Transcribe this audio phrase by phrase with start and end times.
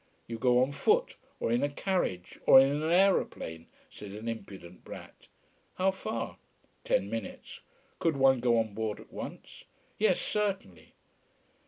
[0.25, 4.83] You go on foot, or in a carriage, or in an aeroplane, said an impudent
[4.83, 5.27] brat.
[5.75, 6.37] How far?
[6.83, 7.61] Ten minutes.
[7.99, 9.65] Could one go on board at once?
[9.99, 10.95] Yes, certainly.